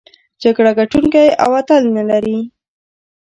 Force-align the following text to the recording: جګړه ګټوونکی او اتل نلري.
جګړه 0.41 0.71
ګټوونکی 0.79 1.25
او 1.43 1.49
اتل 1.59 1.83
نلري. 1.95 2.39